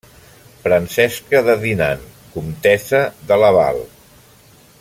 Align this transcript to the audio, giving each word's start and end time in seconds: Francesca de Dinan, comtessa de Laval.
Francesca 0.61 1.41
de 1.49 1.55
Dinan, 1.65 2.07
comtessa 2.37 3.05
de 3.29 3.41
Laval. 3.47 3.83